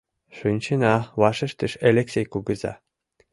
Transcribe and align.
—Шинчена,— 0.37 0.95
вашештыш 1.21 1.73
Элексей 1.89 2.25
кугыза. 2.33 2.73